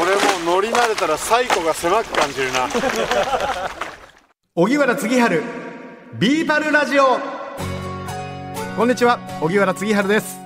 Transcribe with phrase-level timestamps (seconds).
[0.00, 0.12] 俺
[0.44, 2.68] もう乗り慣れたら最古が狭く感じるな。
[4.54, 5.42] 荻原次春
[6.18, 7.04] ビーパルラジオ。
[8.76, 10.38] こんにちは荻原次春です。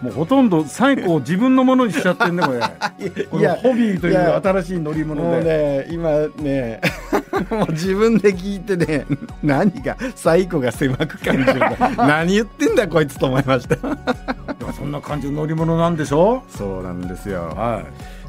[0.00, 2.60] もうほとんど最高を自分のものにしちゃってんねこれ。
[3.30, 6.10] これホビーという新しい乗り物もうでね今
[6.42, 6.80] ね
[7.50, 9.06] もう自分で聞いてね
[9.42, 11.60] 何が最古が狭く感じる
[11.98, 13.76] 何言ってんだこいつと思いました。
[13.76, 16.42] でもそんな感じの乗り物なんでしょ？
[16.48, 17.82] そうなんですよ、は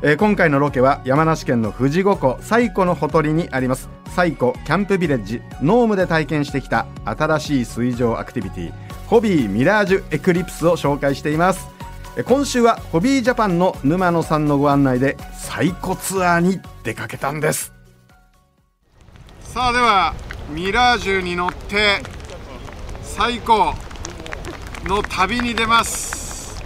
[0.05, 3.87] えー今回のロケは山梨県の富士五湖西湖のほとりにあります。
[4.13, 8.73] 西湖キャンプビレッジノームで体験してきた新しい水上アクティビティ。
[9.07, 11.69] ホビーミラージュエクリプスを紹介しています。
[12.17, 17.71] えー今週はホビージャパンの沼野さんのご案内で西湖ツアーに出かけたんです。
[19.39, 20.13] さあでは
[20.49, 22.01] ミラージュに乗って
[23.03, 23.73] 最高
[24.83, 26.61] の旅に出ます。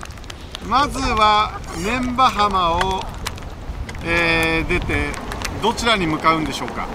[0.68, 3.00] まずは念波浜を、
[4.10, 5.10] えー出て
[5.62, 6.88] どちらに向かうんでしょうか？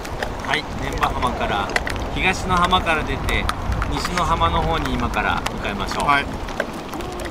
[0.46, 1.68] はい、念波浜から
[2.14, 3.44] 東の浜から出て
[3.92, 6.24] 西の浜の方に今から向かいましょう、はい。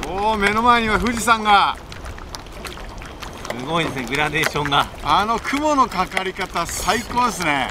[0.07, 1.75] おお目の前には富士山が。
[3.59, 4.87] すごいですねグラデーションが。
[5.03, 7.69] あの雲のかかり方最高ですね。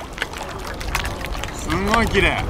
[1.54, 2.44] すんごい綺麗。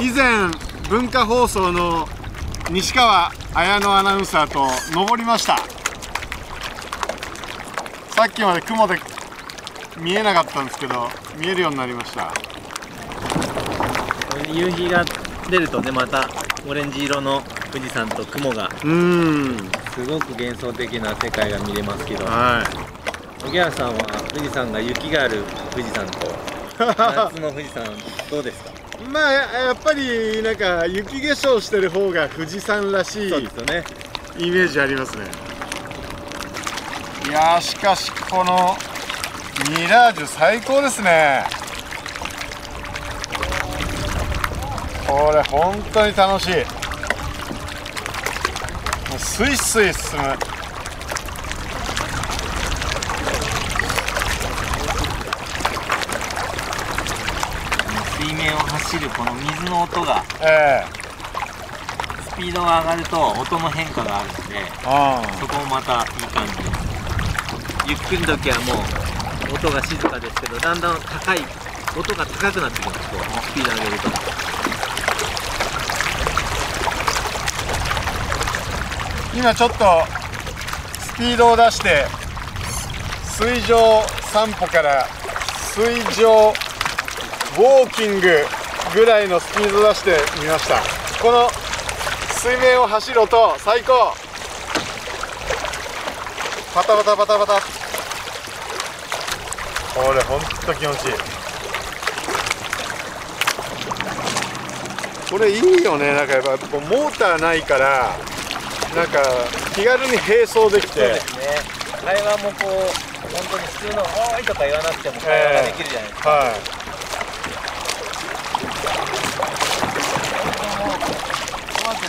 [0.00, 0.50] 以前
[0.88, 2.08] 文化放送の
[2.70, 5.56] 西川綾乃アナウンサーと登りました。
[8.14, 8.96] さっきまで雲で
[10.00, 12.32] 見えなかったんですけど見えるようになりました。
[14.50, 15.04] 夕日が
[15.50, 16.28] 出るとねまた
[16.66, 19.56] オレンジ色の富士山と雲がうーん。
[19.94, 22.24] すごく幻想的な世界が見れますけど。
[22.24, 22.62] は
[23.44, 23.46] い。
[23.48, 23.98] 荻原さんは
[24.32, 26.32] 富士山が雪がある富士山と
[26.78, 27.84] 夏の富士山
[28.30, 28.71] どうですか？
[29.10, 33.84] まあややっぱりなんか雪化粧してる方が富士山らしいそうですよね。
[34.38, 35.24] イメージありますね。
[37.28, 38.76] いやーしかしこの
[39.70, 41.44] ミラージュ最高ですね。
[45.06, 46.54] これ本当に楽しい。
[49.10, 50.36] もうスイスイ進む
[58.18, 61.02] 水面を走るこの水の音がええ。
[62.30, 66.56] スピードが上がると音の変化があるのであそこもまたいい感じ。
[66.56, 66.70] です
[67.88, 68.72] ゆっくりの時はも
[69.52, 71.38] う音が静かですけどだんだん高い
[71.98, 74.08] 音が高くなってきますこうスピード上げると。
[79.34, 80.04] 今ちょっと
[81.00, 82.06] スピードを出して
[83.24, 84.02] 水上
[84.32, 85.06] 散歩から
[85.74, 86.52] 水上
[87.52, 88.46] ウォーキング
[88.94, 90.80] ぐらいのスピード出してみました。
[91.22, 91.50] この
[92.40, 94.14] 水面を走る音最高。
[96.74, 97.60] パタパタパタパタ。
[99.94, 101.14] これほんと気持ちいい。
[105.30, 106.14] これいいよね。
[106.14, 108.16] なんかやっぱモーターないから
[108.96, 109.22] なんか
[109.74, 111.00] 気軽に並走できて。
[111.00, 111.20] ね。
[112.02, 112.70] 会話もこう
[113.30, 116.81] 本当に普通の「おーい!」とか言わなくても会話ができるじゃないですか、は怖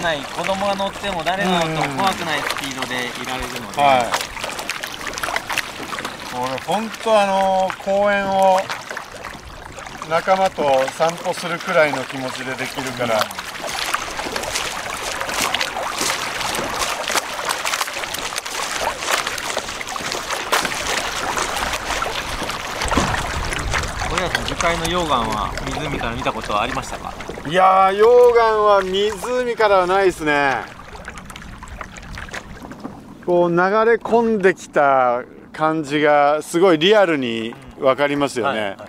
[0.03, 4.05] ない子供が乗っても誰が乗っても怖くないスピードでいられるので、いはい。
[6.33, 8.59] これ本当あの公園を
[10.09, 13.19] 仲間と散歩するくらいの気持ちでできるから、
[24.09, 24.45] 小平さん。
[24.45, 27.32] 樹海の溶岩は湖から見たことはありましたか？
[27.45, 30.55] いやー溶岩は湖からはないですね。
[33.25, 33.61] こう流れ
[33.95, 38.79] 込んできた感じがすごいリアルに分かりますよね、はいはい。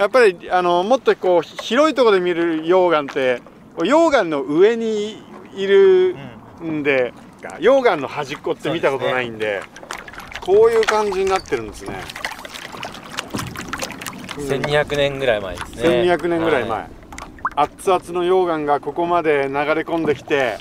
[0.00, 3.42] やっぱりあのもっとこう広いところで見る溶岩って
[3.76, 5.22] 溶岩の上に
[5.54, 6.16] いる
[6.62, 7.12] んで、
[7.58, 9.62] 溶岩の端っこって見たことないんで
[10.40, 12.02] こういう感じになってるんですね。
[14.36, 15.82] 1200年ぐらい前ですね。
[15.82, 16.88] 1200年ぐらい前、は
[17.54, 20.58] 熱々の溶岩がここまで流れ込んできて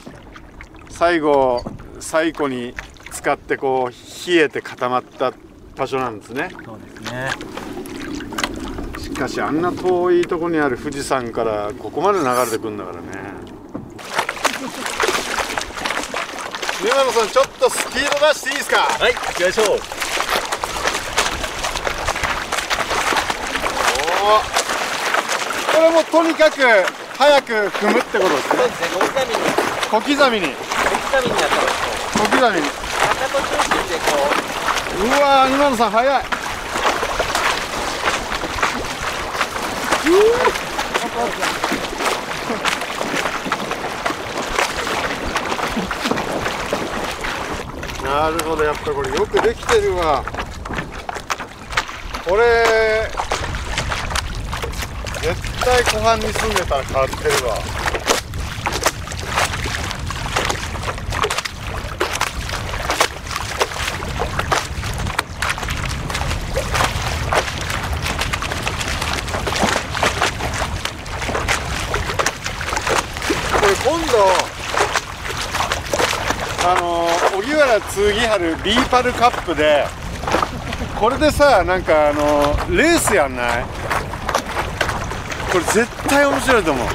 [0.89, 1.63] 最後
[1.99, 2.73] 最古に
[3.11, 5.31] 使ってこう冷えて固まった
[5.75, 6.49] 場所なんですね。
[6.65, 7.29] そうですね。
[8.99, 13.01] しかしあんな遠いところにある富士山からここまで流れてくんだからね。
[16.83, 18.77] 沼野さんちょっとスピード出していいですか？
[18.99, 19.79] はい行きましょう。
[24.23, 24.60] おこ
[25.81, 26.57] れもとにかく
[27.17, 28.57] 早く踏むってことですね。
[28.57, 29.39] そうですね、このために。
[29.91, 30.61] 小刻みに小
[31.11, 31.61] 刻みにやったら
[32.13, 32.71] 小刻みにか
[33.15, 34.05] かと中心でこ
[34.97, 35.05] う。
[35.05, 36.23] うわー今野さん早い。
[48.03, 50.23] なるほどやっぱこれよくできてるわ。
[52.27, 53.11] これ
[55.21, 57.55] 絶対湖畔に住んでたら変わってるわ。
[73.59, 74.17] これ今度
[76.67, 77.07] あの
[77.37, 79.85] 荻原次春ビーパルカップで
[80.99, 83.65] これでさなんかあのレースやんない？
[85.51, 86.87] これ絶対面白いと思う。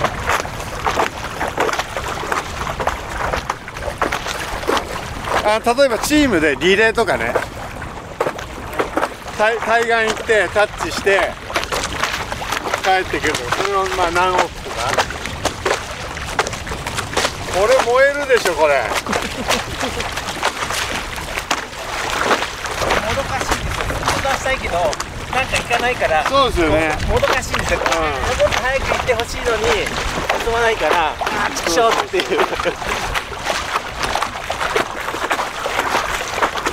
[5.44, 7.35] あ例えばチームでリレーとかね。
[9.37, 11.31] 対対岸行ってタッチして
[12.82, 13.32] 帰ってくる。
[13.35, 14.76] とそれをまあ何往復とか。
[17.55, 18.82] これ燃えるでしょこれ。
[23.06, 23.85] もどかしいんですよ。
[24.05, 25.06] 本当はしたいけど。
[25.37, 26.97] なんか行かないからそうですよね。
[27.09, 27.93] ももどかしいんですよ、もっと
[28.59, 29.65] 早く行ってほしいのに
[30.43, 31.15] 進まないからあ
[31.47, 32.41] あ畜生っていう。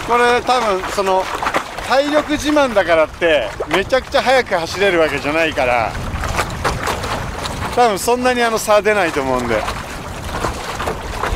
[0.08, 1.26] これ多分その
[1.90, 5.92] 体力自慢だからってめちゃくちゃ速く走れるわけじゃないから
[7.76, 9.56] 多分そんなにあの差出ないと思うんで。
[9.56, 9.60] 意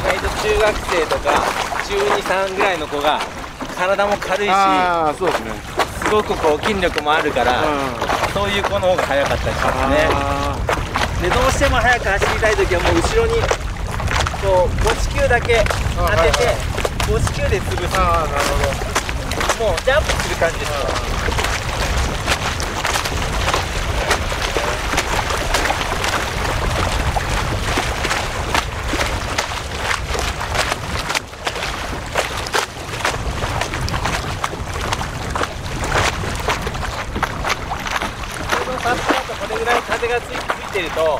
[0.04, 1.44] 外と中学生とか
[1.88, 3.20] 中23ぐらいの子が
[3.78, 7.64] 体も軽いしああそうですねすごくこう筋力もあるから、
[8.34, 10.08] そういう子の方が速かったりしますね。
[10.10, 10.56] あ
[11.22, 13.34] でどうしても速く走りたい時はもう後ろに
[14.42, 15.66] こう5地球だけ
[15.98, 16.56] 当あはいてて
[17.12, 18.00] 5地球で潰す。
[19.60, 20.72] もうジャンプする感じです
[38.68, 40.32] このサップだとこれぐらい風がついつ
[40.70, 41.20] いてると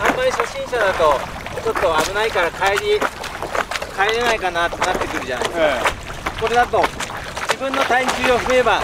[0.00, 1.18] あんまり初心者だと
[1.62, 1.80] ちょっと
[2.10, 2.98] 危ないから帰り
[3.94, 5.66] 帰れないかなってなってくるじゃないですか。
[5.66, 5.80] え
[6.40, 6.82] これだと
[7.48, 8.80] 自分の体重を踏めば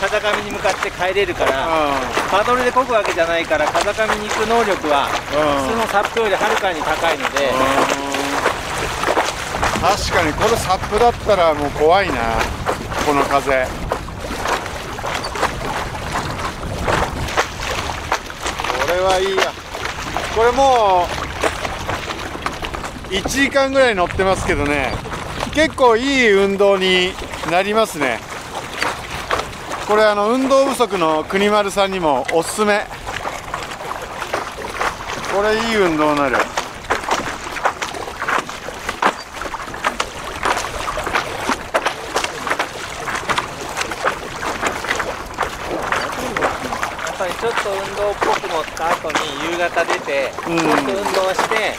[0.00, 1.92] 風上に向かって帰れるからえ
[2.30, 7.52] パドルで漕ぐわけじゃないから風上に行く能力は普通のサップよりはるかに高いので。
[9.80, 12.14] 確かにこれサップだったらもう怖いな。
[13.06, 13.66] この風。
[18.80, 19.52] これはいいや。
[20.34, 21.25] これもう
[23.10, 24.92] 1時間ぐらい乗ってますけどね。
[25.54, 27.12] 結構いい運動に
[27.50, 28.18] なりますね。
[29.86, 32.84] これあの運動不足の国丸さんにもおすすめ。
[35.34, 36.32] これいい運動になる。
[36.32, 36.40] や
[47.12, 49.16] っぱりちょっと運動っぽく乗った後に
[49.52, 51.74] 夕方出てちょうんっと運動して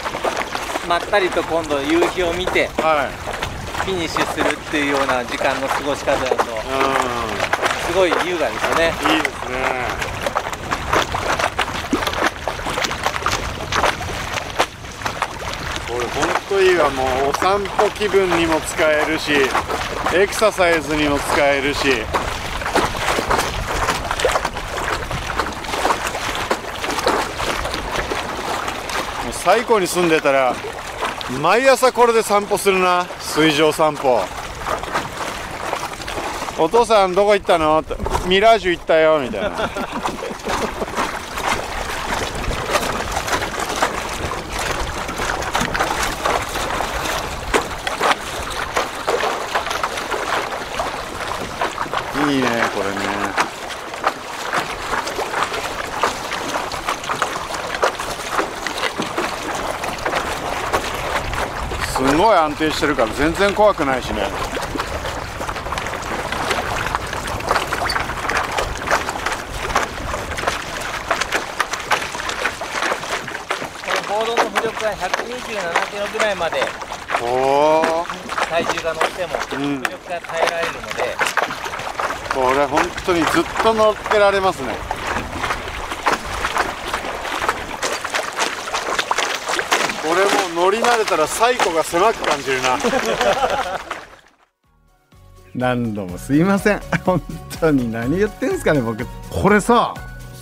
[0.88, 3.28] まったりと今度夕日を見てはい。
[3.84, 6.38] フィニッシュするっていうような時間の過ごし方だとう
[7.88, 8.88] すごい優雅ですよね。
[8.88, 9.58] んいいですね。
[15.88, 16.90] これ本当いいわ。
[16.90, 19.32] もうお散歩気分にも使えるし
[20.14, 21.88] エクササイズにも使えるし。
[29.24, 30.56] もう最高に住んでたら
[31.30, 33.06] 毎朝これで散歩するな。
[33.20, 34.22] 水上散歩。
[36.58, 37.80] お父さんどこ行ったの？
[37.80, 37.96] って。
[38.28, 39.48] ミラージュ行ったよみたいな
[52.30, 52.98] いいねこれね
[61.86, 64.22] すごい安定してるから全然怖くないしね。
[73.86, 76.62] このボードの浮力が127キロぐらいまで
[77.22, 77.26] お
[77.82, 78.06] お
[78.50, 79.82] 体重が乗ってもうん。
[79.82, 81.18] 浮力が耐えられるので、
[82.34, 84.70] これ本当にずっと乗っけられますね
[90.04, 92.78] これもう乗り慣れたら最古が狭く感じるな。
[95.56, 96.82] 何度もすいません。
[97.06, 97.22] 本
[97.62, 99.08] 当に何言ってんすかね僕。
[99.30, 99.94] これさ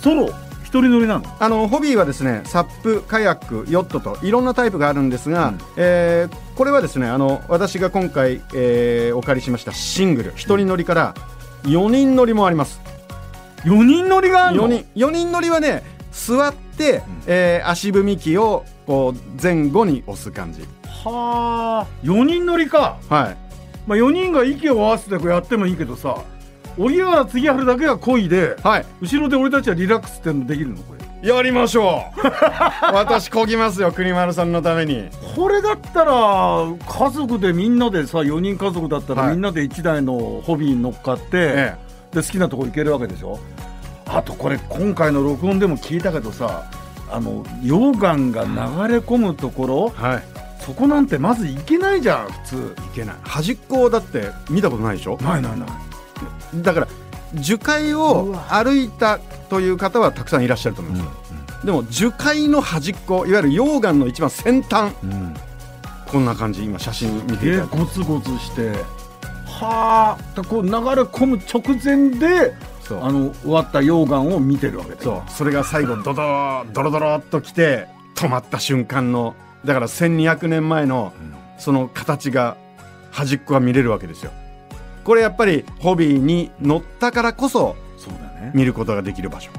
[0.02, 0.28] ソロ？
[0.64, 1.22] 一人乗りなの？
[1.38, 5.58] あのホビーはですねサップカヤックヨットといろんなタイプがあるんですが、うん。
[5.76, 10.32] えーこれはですねあの私が今回、えーお借りしましたシングル。
[10.34, 11.14] 一人乗りから
[11.62, 12.80] 4人乗りもあります。
[13.64, 20.62] 4人乗りがあるの？4人4人乗りはね座って、えー足踏み機をこう前後に押す感じ。
[21.04, 22.98] はあ4人乗りか。
[23.08, 23.36] はい。
[23.86, 26.16] まあ4人が息を合わせてこうやってもいいけどさ
[26.78, 28.86] 荻原次春だけが漕いではい。
[29.00, 30.76] 後ろで俺たちはリラックスってのできるの？
[30.82, 31.28] これ。
[31.28, 32.20] やりましょう。
[32.94, 35.08] 私こぎますよ国丸さんのために。
[35.34, 39.30] これだったら家族でみんなでさ4人家族だったらはい。
[39.32, 41.74] みんなで1台のホビーに乗っかって、え。
[42.12, 43.38] で好きなとこ行けるわけでしょ？
[44.06, 46.64] あとこれ今回の録音でも聞いたけどさ
[47.10, 50.22] あの溶岩が流れ込むところえはい。
[50.60, 52.74] そこなんてまず行けないじゃん普通。
[52.92, 53.16] いけない。
[53.22, 55.16] 端っこだって見たことないでしょ？
[55.22, 55.68] ないないない。
[56.56, 56.88] だから
[57.34, 61.04] 樹海を歩いたという方はたくさんいらっしゃると思います。
[61.04, 61.10] よ、
[61.64, 64.92] でも樹海の端っこいわゆる溶岩の一番先端。
[65.04, 65.34] うん。
[66.08, 67.78] こんな感じ今写真見ていでただいて。
[67.78, 68.72] ゴツゴツして
[69.46, 72.54] はあこう流れ込む直前で
[72.94, 75.02] あの終わった溶岩を見てるわけだよ。
[75.02, 75.30] そう。
[75.30, 81.12] それが最後ドドードロドロっときて止まった瞬間のだから1200年前の
[81.58, 82.56] その形が
[83.10, 84.30] 端っこが見れるわけですよ
[85.04, 89.50] これやっぱりホビーに乗ったからこそそうだね見ることができる場所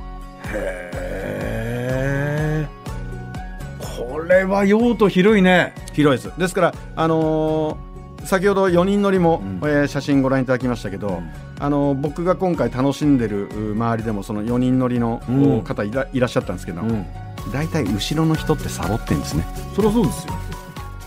[0.54, 2.68] へえ
[4.00, 7.87] これは用途広いね広いですですからあのー
[8.28, 9.70] 先ほど4人乗りも、うん。
[9.70, 11.22] えー写真ご覧いただきましたけど、
[11.60, 15.22] あのー僕が今回楽しんでるう周りでもその4人乗りの
[15.66, 17.06] 方いらいらっしゃったんですけど、うん。
[17.54, 19.46] 大体後ろの人ってサボってんですね。
[19.76, 20.34] そりゃそうですよ。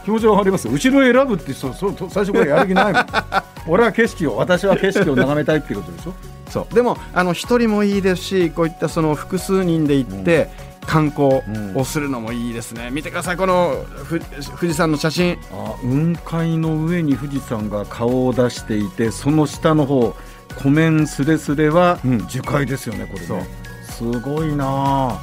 [0.05, 0.73] 気持ちはわかりますよ。
[0.73, 3.07] 後ろ選ぶって人そうそう最初からやる気ないもん。
[3.69, 6.15] 俺は景色を私は景色を眺めたいっていうことでしょ？
[6.50, 6.75] そう。
[6.75, 10.49] でもあの一人もいいですしこういったその複数人で行って、
[10.90, 11.40] 観光
[11.76, 13.37] をするのもいいですね、見てください。
[13.37, 15.38] このふ富士山の写真。
[15.52, 20.16] あ雲海の上に富士山が顔を出していてその下の方
[20.61, 22.26] 湖面すれすれはうん。
[22.26, 23.38] 樹海ですよねこれそう。
[23.38, 23.47] ね
[23.85, 24.64] すごいな。
[24.66, 25.20] あ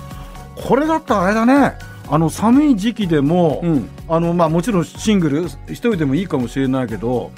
[0.56, 1.74] これだったらあれだね。
[2.10, 3.90] あの寒い時期でも、うん。
[4.08, 7.32] あのまあもちろんシングル一人でもいいかもしれないけど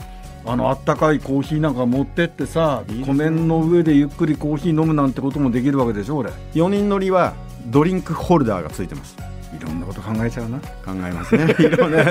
[0.46, 7.34] あのあったかいコーヒーなんか持ってってさ湖面の上でゆっくりコーヒー飲むなんてこともできるわけでしょ俺い4人乗りは
[7.68, 9.16] ドリンクホルダーがついてます。
[9.60, 10.60] ろんなこと考えちゃうな。
[10.60, 11.56] 考えますね。
[11.60, 12.02] いろんな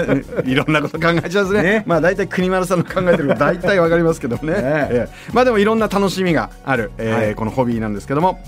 [0.44, 1.62] いろんなこと考えちゃうんですね。
[1.62, 1.82] ね。
[1.86, 4.52] まあ大体国丸さんの考えてる大体わかりますけどもね。
[4.54, 4.60] ね。
[4.62, 5.32] ええ。
[5.32, 7.34] まあでもいろんな楽しみがある、えーはい。
[7.34, 8.40] このホビーなんですけども。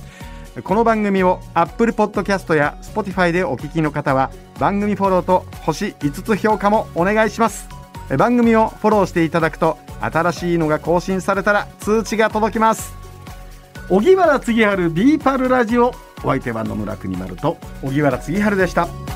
[0.64, 7.68] この番組を Apple Podcast や Spotify でお聞きの方は番組フォローと星5つ評価もお願いします。
[8.10, 12.94] え番組をフォローしていただくと新しいのが更新されたら通知が届きます。
[13.88, 19.09] 荻原次春ビーパルラジオお相手は野村国丸と荻原次春でした。